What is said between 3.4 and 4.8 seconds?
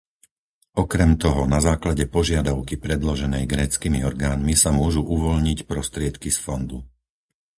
gréckymi orgánmi sa